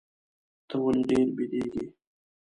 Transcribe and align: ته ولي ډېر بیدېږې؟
ته 0.67 0.75
ولي 0.83 1.03
ډېر 1.09 1.27
بیدېږې؟ 1.35 1.85